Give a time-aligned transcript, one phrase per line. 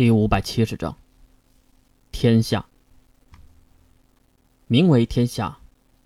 [0.00, 0.96] 第五百七十章，
[2.10, 2.64] 天下。
[4.66, 5.58] 名为天下，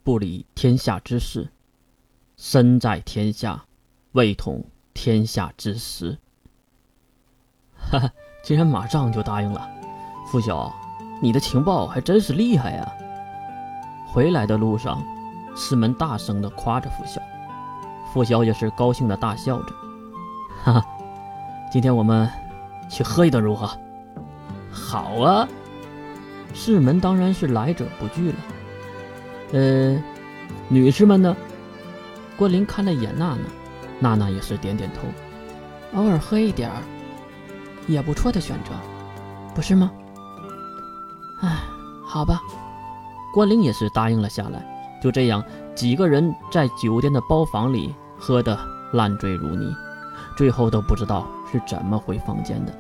[0.02, 1.46] 不理天下之事；
[2.36, 3.66] 身在天下，
[4.10, 6.18] 未统天下之时。
[7.78, 8.10] 哈哈，
[8.42, 9.64] 竟然马上就答应了，
[10.26, 10.74] 傅晓，
[11.22, 12.92] 你的情报还真是厉害呀！
[14.08, 15.00] 回来的路上，
[15.54, 17.22] 师门大声的夸着傅晓，
[18.12, 19.72] 傅晓也是高兴的大笑着，
[20.64, 20.84] 哈哈，
[21.70, 22.28] 今天我们
[22.88, 23.70] 去喝一顿如何？
[24.70, 25.48] 好啊，
[26.52, 28.36] 士门当然是来者不拒了。
[29.52, 30.02] 呃，
[30.68, 31.36] 女士们呢？
[32.36, 33.38] 关林看了一眼娜娜，
[34.00, 35.06] 娜娜也是点点头。
[35.96, 36.82] 偶尔喝一点儿，
[37.86, 38.70] 也不错的选择，
[39.54, 39.90] 不是吗？
[41.42, 41.58] 哎，
[42.04, 42.40] 好吧。
[43.32, 44.64] 关林也是答应了下来。
[45.02, 45.44] 就这样，
[45.74, 48.58] 几个人在酒店的包房里喝得
[48.92, 49.72] 烂醉如泥，
[50.36, 52.74] 最后都不知道是怎么回房间的。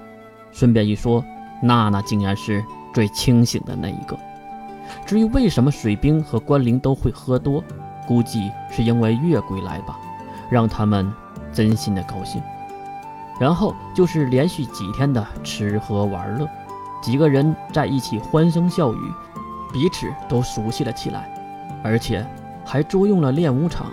[0.52, 1.24] 顺便一说。
[1.62, 4.18] 娜娜竟然是最清醒的那一个。
[5.06, 7.64] 至于为什么水兵和关灵都会喝多，
[8.06, 9.98] 估计是因为月归来吧，
[10.50, 11.10] 让他们
[11.54, 12.42] 真心的高兴。
[13.40, 16.46] 然后就是连续几天的吃喝玩乐，
[17.00, 19.12] 几个人在一起欢声笑语，
[19.72, 21.32] 彼此都熟悉了起来，
[21.82, 22.26] 而且
[22.62, 23.90] 还租用了练武场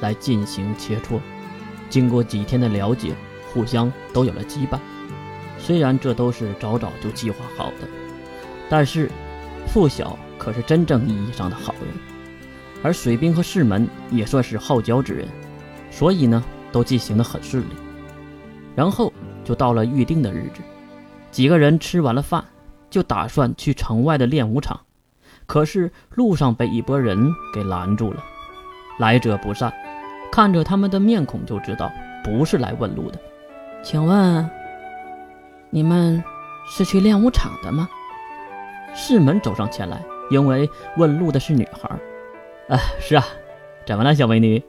[0.00, 1.20] 来进行切磋。
[1.90, 3.14] 经过几天的了解，
[3.54, 4.78] 互相都有了羁绊。
[5.58, 7.88] 虽然这都是早早就计划好的，
[8.68, 9.08] 但是
[9.68, 11.88] 傅晓可是真正意义上的好人，
[12.82, 15.26] 而水兵和士门也算是好交之人，
[15.90, 17.68] 所以呢都进行的很顺利。
[18.74, 19.10] 然后
[19.44, 20.60] 就到了预定的日子，
[21.30, 22.44] 几个人吃完了饭，
[22.90, 24.80] 就打算去城外的练武场，
[25.46, 28.22] 可是路上被一拨人给拦住了。
[28.98, 29.72] 来者不善，
[30.30, 31.90] 看着他们的面孔就知道
[32.22, 33.18] 不是来问路的。
[33.84, 34.50] 请问？
[35.68, 36.24] 你们
[36.66, 37.86] 是去练武场的吗？
[38.94, 41.88] 世门走上前来，因为问路的是女孩。
[42.74, 43.22] 啊，是啊，
[43.86, 44.62] 怎么了，小美女？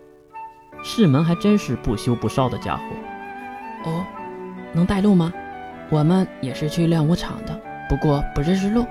[0.84, 2.84] 世门还真是不羞不臊的家伙。
[3.86, 4.06] 哦，
[4.74, 5.32] 能带路吗？
[5.90, 8.86] 我们也是去练武场的，不过不认识路。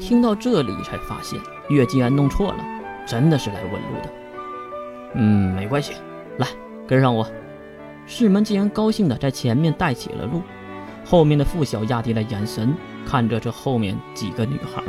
[0.00, 2.64] 听到这里才发现月竟然弄错了，
[3.04, 4.10] 真的是来问路的。
[5.14, 5.92] 嗯，没关系，
[6.38, 6.46] 来
[6.86, 7.26] 跟上我。
[8.08, 10.42] 世门竟然高兴的在前面带起了路。
[11.04, 12.74] 后面的傅晓压低了眼神，
[13.06, 14.82] 看着这后面几个女孩，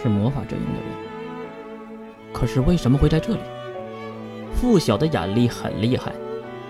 [0.00, 2.32] 是魔法阵营的人。
[2.32, 3.40] 可是为什么会在这里？
[4.54, 6.12] 傅晓的眼力很厉害，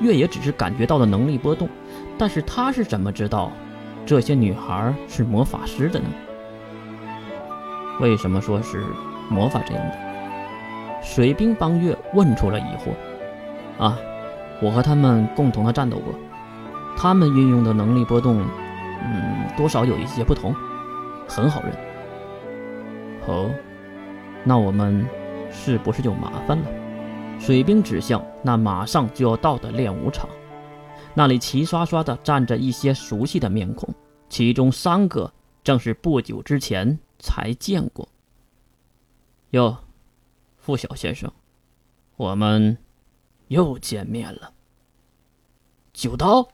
[0.00, 1.68] 月也只是感觉到了能力波动，
[2.16, 3.52] 但是他是怎么知道
[4.06, 6.06] 这些女孩是魔法师的呢？
[8.00, 8.84] 为什么说是
[9.28, 9.98] 魔法阵营的？
[11.02, 13.84] 水兵帮月问出了疑惑。
[13.84, 13.98] 啊，
[14.62, 16.14] 我和他们共同的战斗过。
[16.96, 18.40] 他们运用的能力波动，
[19.02, 20.54] 嗯，多少有一些不同，
[21.28, 21.72] 很好认。
[23.26, 23.50] 哦，
[24.44, 25.06] 那我们
[25.50, 26.64] 是不是就麻烦了？
[27.40, 30.28] 水兵指向那马上就要到的练武场，
[31.12, 33.92] 那里齐刷刷的站着一些熟悉的面孔，
[34.28, 35.32] 其中三个
[35.64, 38.08] 正是不久之前才见过。
[39.50, 39.76] 哟，
[40.58, 41.32] 傅晓先生，
[42.16, 42.78] 我们
[43.48, 44.51] 又见面了。
[45.92, 46.48] 九刀。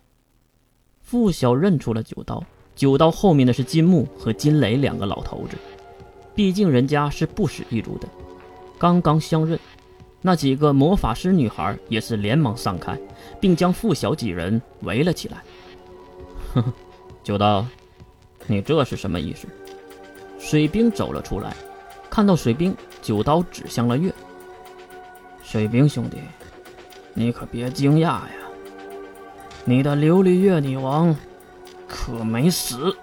[1.01, 2.45] 傅晓认出了九刀，
[2.75, 5.57] 九刀后面的是金木和金雷两个老头子，
[6.35, 8.07] 毕竟人家是不死一族的。
[8.79, 9.59] 刚刚相认，
[10.21, 12.99] 那几个魔法师女孩也是连忙散开，
[13.41, 15.43] 并将傅晓几人围了起来。
[16.53, 16.73] 呵呵，
[17.23, 17.65] 九刀，
[18.47, 19.49] 你这是什么意思？
[20.39, 21.57] 水兵走了出来，
[22.11, 24.13] 看到水兵，九刀指向了月。
[25.43, 26.19] 水兵兄弟，
[27.15, 28.29] 你可别惊讶呀。
[29.69, 31.15] 你的琉璃月女王
[31.87, 32.97] 可没死。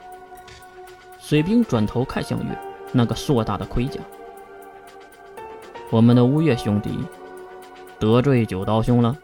[1.20, 2.58] 水兵转头看向月，
[2.92, 4.00] 那个硕大的盔甲。
[5.92, 6.98] 我们的乌月兄弟
[8.00, 9.16] 得罪九刀兄了。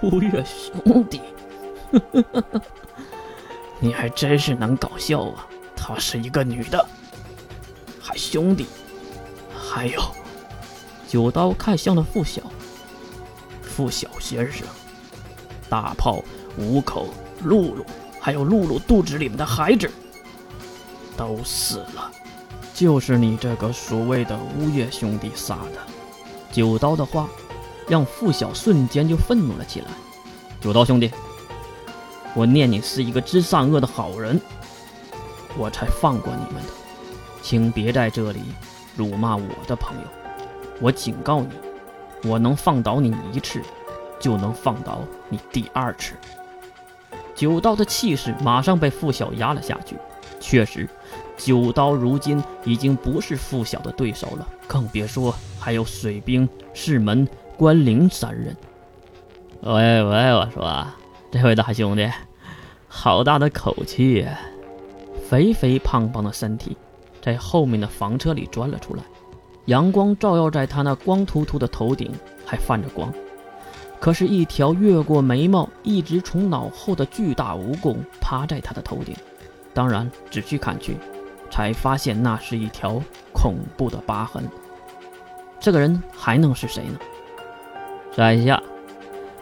[0.00, 1.20] 乌月兄弟，
[3.78, 5.46] 你还真是能搞笑啊！
[5.76, 6.82] 她是一个女的，
[8.00, 8.64] 还兄弟，
[9.54, 10.00] 还有
[11.06, 12.40] 九刀看向了傅晓，
[13.60, 14.66] 傅晓先生。
[15.70, 16.22] 大炮、
[16.58, 17.06] 五口、
[17.44, 17.84] 露露，
[18.20, 19.88] 还有露露肚子里面的孩子，
[21.16, 22.10] 都死了，
[22.74, 25.80] 就是你这个所谓的乌月兄弟杀的。
[26.50, 27.28] 九刀的话，
[27.88, 29.86] 让傅晓瞬间就愤怒了起来。
[30.60, 31.10] 九刀兄弟，
[32.34, 34.40] 我念你是一个知善恶的好人，
[35.56, 36.68] 我才放过你们的，
[37.40, 38.40] 请别在这里
[38.96, 40.02] 辱骂我的朋友。
[40.80, 43.62] 我警告你，我能放倒你一次。
[44.20, 46.14] 就能放倒你第二次。
[47.34, 49.96] 九刀的气势马上被付晓压了下去。
[50.38, 50.88] 确实，
[51.36, 57.26] 九刀如今已经不是付晓的对手了，更别说还有水兵、士门、
[57.56, 58.56] 关灵三人。
[59.62, 60.86] 喂喂，我说，
[61.30, 62.10] 这位大兄弟，
[62.88, 64.38] 好大的口气呀！
[65.28, 66.76] 肥肥胖胖的身体，
[67.20, 69.02] 在后面的房车里钻了出来，
[69.66, 72.10] 阳光照耀在他那光秃秃的头顶，
[72.46, 73.12] 还泛着光。
[74.00, 79.14] 可是，一条越过眉毛，一直从脑后的巨大蜈蚣趴在他的头顶。
[79.74, 80.96] 当然，仔细看去，
[81.50, 83.00] 才发现那是一条
[83.30, 84.42] 恐怖的疤痕。
[85.60, 86.98] 这个人还能是谁呢？
[88.16, 88.60] 在下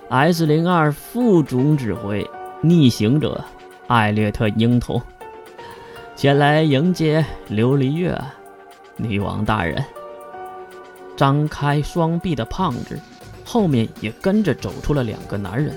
[0.08, 2.28] S 零二副总指挥
[2.60, 3.44] 逆行者
[3.86, 5.00] 艾略特鹰童，
[6.16, 8.20] 前来迎接琉璃月
[8.96, 9.84] 女王大人。
[11.16, 12.98] 张开双臂的胖子。
[13.50, 15.74] 后面也跟着走出了两个男人，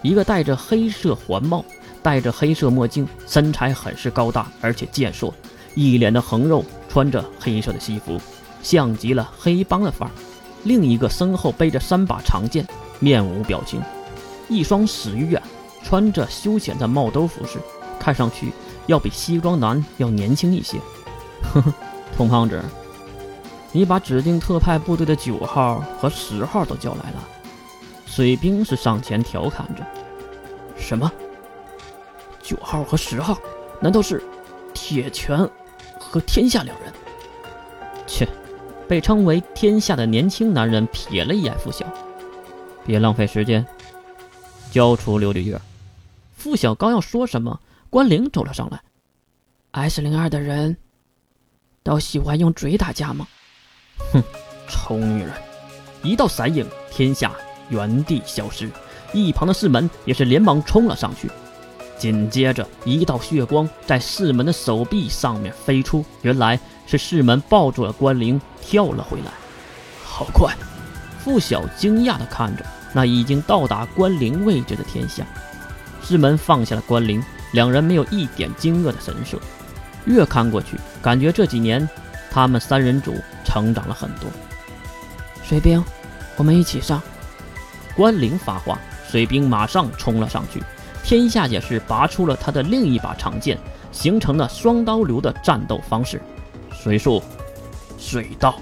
[0.00, 1.62] 一个戴着黑色环帽，
[2.02, 5.34] 戴着黑色墨镜，身材很是高大，而且健硕，
[5.74, 8.18] 一脸的横肉，穿着黑色的西服，
[8.62, 10.12] 像极了黑帮的范儿。
[10.64, 12.66] 另一个身后背着三把长剑，
[12.98, 13.82] 面无表情，
[14.48, 15.42] 一双死鱼眼，
[15.84, 17.58] 穿着休闲的帽兜服饰，
[18.00, 18.54] 看上去
[18.86, 20.78] 要比西装男要年轻一些。
[21.42, 21.74] 呵 呵，
[22.16, 22.58] 童胖子。
[23.76, 27.28] 你把指定特派部队的九号和十号都叫来了，
[28.06, 29.86] 水兵是上前调侃着
[30.78, 31.12] ：“什么？
[32.42, 33.36] 九号和十号？
[33.78, 34.24] 难道是
[34.72, 35.46] 铁拳
[36.00, 36.90] 和天下两人？”
[38.08, 38.26] 切！
[38.88, 41.84] 被称为天下的年轻男人瞥了一眼付晓，
[42.86, 43.62] 别浪费时间，
[44.70, 45.60] 交出琉璃月。
[46.34, 48.80] 付晓刚要说什么，关灵走了上来。
[49.72, 50.78] S 零二的人
[51.82, 53.28] 都喜欢用嘴打架吗？
[54.12, 54.22] 哼，
[54.68, 55.32] 臭女人！
[56.02, 57.32] 一道闪影，天下
[57.68, 58.70] 原地消失。
[59.12, 61.30] 一旁的士门也是连忙冲了上去。
[61.98, 69.32] 紧接着，一道血光在士门的手臂上面飞出，原来是士门抱住了关灵，跳了回来。
[70.04, 70.54] 好快！
[71.18, 75.26] 付晓惊讶地看着那已经到达关灵位置的天下。
[76.02, 77.22] 士门放下了关灵，
[77.52, 79.38] 两人没有一点惊愕的神色。
[80.04, 81.88] 越看过去，感觉这几年
[82.30, 83.14] 他们三人组。
[83.46, 84.28] 成长了很多。
[85.42, 85.82] 水兵，
[86.36, 87.00] 我们一起上！
[87.94, 88.78] 关灵发话，
[89.08, 90.62] 水兵马上冲了上去。
[91.02, 93.56] 天下也是拔出了他的另一把长剑，
[93.92, 96.20] 形成了双刀流的战斗方式。
[96.72, 97.22] 水术，
[97.96, 98.56] 水道。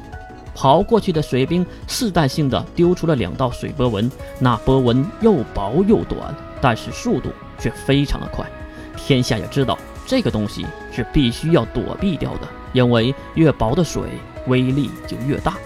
[0.54, 4.08] 跑过去的水兵试探性的丢出了两道水波纹，
[4.38, 8.46] 那波纹又薄又短，但是速度却非常的快。
[8.96, 9.76] 天下也知道
[10.06, 14.02] 这个东西是必须要躲避掉的，因为越薄的水。
[14.46, 15.56] 威力就越大，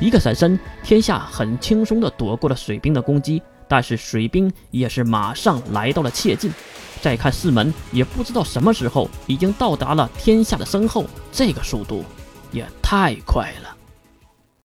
[0.00, 3.42] 一个闪身，天下很轻松地躲过了水兵的攻击。
[3.68, 6.52] 但是水兵也是马上来到了切近。
[7.02, 12.04] 再看四门，也不知道什么时候已经到达了天下的身后，这个速度
[12.52, 13.75] 也太快了。